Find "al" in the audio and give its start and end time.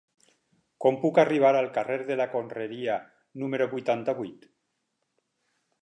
1.59-1.69